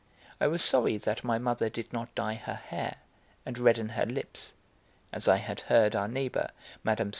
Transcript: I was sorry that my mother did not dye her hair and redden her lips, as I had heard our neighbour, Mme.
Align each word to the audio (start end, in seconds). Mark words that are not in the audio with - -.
I 0.39 0.47
was 0.47 0.63
sorry 0.63 0.97
that 0.97 1.23
my 1.23 1.37
mother 1.37 1.69
did 1.69 1.93
not 1.93 2.15
dye 2.15 2.33
her 2.33 2.55
hair 2.55 2.95
and 3.45 3.59
redden 3.59 3.89
her 3.89 4.05
lips, 4.07 4.53
as 5.13 5.27
I 5.27 5.35
had 5.37 5.61
heard 5.61 5.95
our 5.95 6.07
neighbour, 6.07 6.49
Mme. 6.83 7.09